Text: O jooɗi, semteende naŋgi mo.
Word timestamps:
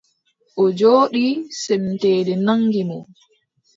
O 0.61 0.63
jooɗi, 0.77 1.23
semteende 1.63 2.33
naŋgi 2.45 2.81
mo. 2.89 2.97